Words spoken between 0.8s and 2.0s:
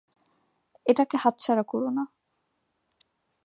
এটাকে হাতছাড়া করো